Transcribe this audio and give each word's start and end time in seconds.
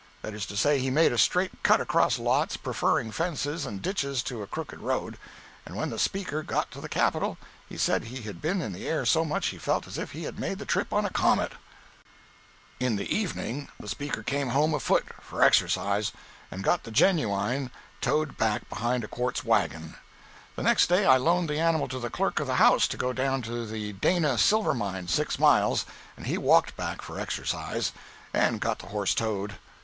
That 0.23 0.33
is 0.33 0.47
to 0.47 0.57
say, 0.57 0.79
he 0.79 0.89
made 0.89 1.13
a 1.13 1.17
straight 1.19 1.61
cut 1.61 1.79
across 1.79 2.17
lots, 2.17 2.57
preferring 2.57 3.11
fences 3.11 3.67
and 3.67 3.83
ditches 3.83 4.23
to 4.23 4.41
a 4.41 4.47
crooked 4.47 4.79
road; 4.79 5.15
and 5.63 5.75
when 5.75 5.91
the 5.91 5.99
Speaker 5.99 6.41
got 6.41 6.71
to 6.71 6.81
the 6.81 6.89
Capitol 6.89 7.37
he 7.69 7.77
said 7.77 8.05
he 8.05 8.23
had 8.23 8.41
been 8.41 8.63
in 8.63 8.73
the 8.73 8.87
air 8.87 9.05
so 9.05 9.23
much 9.23 9.49
he 9.49 9.59
felt 9.59 9.85
as 9.85 9.99
if 9.99 10.13
he 10.13 10.23
had 10.23 10.39
made 10.39 10.57
the 10.57 10.65
trip 10.65 10.91
on 10.91 11.05
a 11.05 11.11
comet. 11.11 11.51
183.jpg 12.79 12.87
(50K) 12.87 12.87
In 12.87 12.95
the 12.95 13.15
evening 13.15 13.67
the 13.79 13.87
Speaker 13.87 14.23
came 14.23 14.49
home 14.49 14.73
afoot 14.73 15.05
for 15.21 15.43
exercise, 15.43 16.11
and 16.49 16.63
got 16.63 16.83
the 16.83 16.89
Genuine 16.89 17.69
towed 18.01 18.37
back 18.39 18.67
behind 18.69 19.03
a 19.03 19.07
quartz 19.07 19.43
wagon. 19.45 19.93
The 20.55 20.63
next 20.63 20.87
day 20.87 21.05
I 21.05 21.17
loaned 21.17 21.47
the 21.47 21.59
animal 21.59 21.87
to 21.89 21.99
the 21.99 22.09
Clerk 22.09 22.39
of 22.39 22.47
the 22.47 22.55
House 22.55 22.87
to 22.87 22.97
go 22.97 23.13
down 23.13 23.43
to 23.43 23.67
the 23.67 23.93
Dana 23.93 24.39
silver 24.39 24.73
mine, 24.73 25.07
six 25.09 25.37
miles, 25.37 25.85
and 26.17 26.25
he 26.25 26.39
walked 26.39 26.75
back 26.75 27.03
for 27.03 27.19
exercise, 27.19 27.91
and 28.33 28.59
got 28.59 28.79
the 28.79 28.87
horse 28.87 29.13
towed. 29.13 29.57